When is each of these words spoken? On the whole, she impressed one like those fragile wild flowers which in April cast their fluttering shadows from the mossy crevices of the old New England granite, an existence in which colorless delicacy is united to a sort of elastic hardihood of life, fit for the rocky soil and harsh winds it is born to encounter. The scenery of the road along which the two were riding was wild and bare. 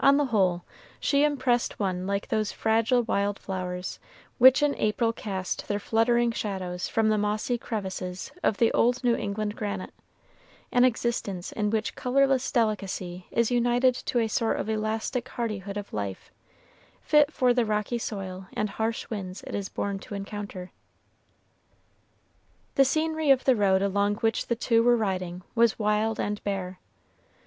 On 0.00 0.16
the 0.16 0.24
whole, 0.24 0.64
she 1.00 1.22
impressed 1.22 1.78
one 1.78 2.06
like 2.06 2.28
those 2.28 2.50
fragile 2.50 3.02
wild 3.02 3.38
flowers 3.38 3.98
which 4.38 4.62
in 4.62 4.74
April 4.76 5.12
cast 5.12 5.68
their 5.68 5.78
fluttering 5.78 6.32
shadows 6.32 6.88
from 6.88 7.10
the 7.10 7.18
mossy 7.18 7.58
crevices 7.58 8.32
of 8.42 8.56
the 8.56 8.72
old 8.72 9.04
New 9.04 9.14
England 9.14 9.54
granite, 9.56 9.92
an 10.72 10.86
existence 10.86 11.52
in 11.52 11.68
which 11.68 11.94
colorless 11.94 12.50
delicacy 12.50 13.26
is 13.30 13.50
united 13.50 13.94
to 13.94 14.18
a 14.18 14.28
sort 14.28 14.58
of 14.58 14.70
elastic 14.70 15.28
hardihood 15.28 15.76
of 15.76 15.92
life, 15.92 16.32
fit 17.02 17.30
for 17.30 17.52
the 17.52 17.66
rocky 17.66 17.98
soil 17.98 18.46
and 18.54 18.70
harsh 18.70 19.10
winds 19.10 19.42
it 19.46 19.54
is 19.54 19.68
born 19.68 19.98
to 19.98 20.14
encounter. 20.14 20.72
The 22.76 22.86
scenery 22.86 23.30
of 23.30 23.44
the 23.44 23.56
road 23.56 23.82
along 23.82 24.14
which 24.20 24.46
the 24.46 24.56
two 24.56 24.82
were 24.82 24.96
riding 24.96 25.42
was 25.54 25.78
wild 25.78 26.18
and 26.18 26.42
bare. 26.44 26.78